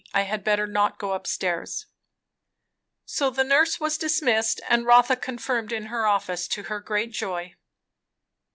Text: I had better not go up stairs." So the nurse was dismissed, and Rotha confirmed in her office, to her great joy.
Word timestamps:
I 0.15 0.23
had 0.23 0.43
better 0.43 0.65
not 0.65 0.97
go 0.97 1.11
up 1.11 1.27
stairs." 1.27 1.85
So 3.05 3.29
the 3.29 3.43
nurse 3.43 3.79
was 3.79 3.99
dismissed, 3.99 4.59
and 4.67 4.87
Rotha 4.87 5.15
confirmed 5.15 5.71
in 5.71 5.85
her 5.93 6.07
office, 6.07 6.47
to 6.47 6.63
her 6.63 6.79
great 6.79 7.11
joy. 7.11 7.53